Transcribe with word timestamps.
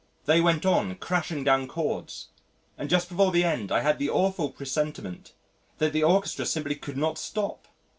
They 0.25 0.41
went 0.41 0.65
on 0.65 0.95
crashing 0.95 1.43
down 1.43 1.67
chords, 1.67 2.29
and 2.75 2.89
just 2.89 3.07
before 3.07 3.31
the 3.31 3.43
end 3.43 3.71
I 3.71 3.81
had 3.81 3.99
the 3.99 4.09
awful 4.09 4.49
presentiment 4.49 5.33
that 5.77 5.93
the 5.93 6.01
orchestra 6.03 6.47
simply 6.47 6.73
could 6.73 6.97
not 6.97 7.19
stop. 7.19 7.67